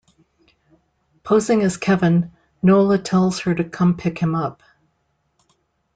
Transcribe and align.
Posing 1.21 1.61
as 1.61 1.77
Kevin, 1.77 2.31
Nola 2.63 2.97
tells 2.97 3.41
her 3.41 3.53
to 3.53 3.63
come 3.63 3.97
pick 3.97 4.17
him 4.17 4.33
up. 4.33 4.63